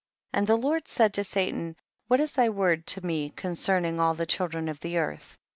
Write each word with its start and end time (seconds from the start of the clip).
48. 0.33 0.39
And 0.39 0.47
the 0.47 0.55
Lord 0.67 0.87
said 0.87 1.13
to 1.13 1.23
Satan, 1.23 1.75
what 2.07 2.19
is 2.19 2.33
thy 2.33 2.49
word 2.49 2.87
to 2.87 3.05
me 3.05 3.29
concerning 3.35 3.99
all 3.99 4.15
the 4.15 4.25
children 4.25 4.67
of 4.67 4.79
the 4.79 4.97
earth 4.97 5.37